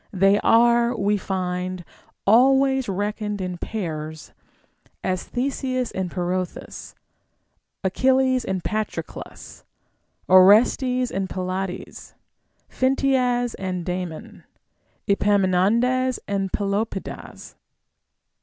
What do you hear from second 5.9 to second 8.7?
and Pirithous, Achilles and